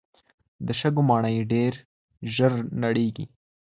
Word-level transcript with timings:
د 0.65 0.67
شګو 0.79 1.01
ماڼۍ 1.09 1.37
ډېر 1.53 1.73
ژر 2.33 2.51
نړېږي. 2.83 3.25